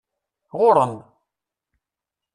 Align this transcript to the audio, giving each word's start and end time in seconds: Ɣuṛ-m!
Ɣuṛ-m! 0.59 0.93